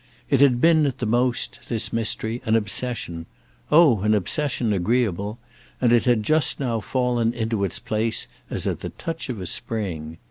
It 0.31 0.41
had 0.41 0.59
been 0.59 0.87
at 0.87 0.97
the 0.97 1.05
most, 1.05 1.69
this 1.69 1.93
mystery, 1.93 2.41
an 2.45 2.55
obsession—oh 2.55 3.99
an 4.01 4.15
obsession 4.15 4.73
agreeable; 4.73 5.37
and 5.79 5.91
it 5.91 6.05
had 6.05 6.23
just 6.23 6.59
now 6.59 6.79
fallen 6.79 7.35
into 7.35 7.63
its 7.63 7.77
place 7.77 8.25
as 8.49 8.65
at 8.65 8.79
the 8.79 8.89
touch 8.89 9.29
of 9.29 9.39
a 9.39 9.45
spring. 9.45 10.17